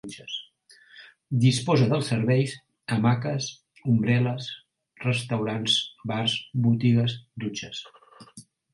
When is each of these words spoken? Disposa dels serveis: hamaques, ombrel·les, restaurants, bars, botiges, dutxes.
Disposa 1.43 1.87
dels 1.91 2.09
serveis: 2.13 2.55
hamaques, 2.97 3.51
ombrel·les, 3.93 4.49
restaurants, 5.07 5.79
bars, 6.15 6.37
botiges, 6.69 7.19
dutxes. 7.47 7.89